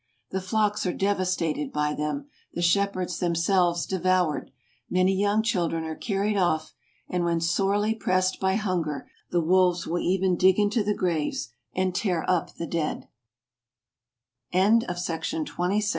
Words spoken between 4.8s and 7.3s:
many young children are carried off; and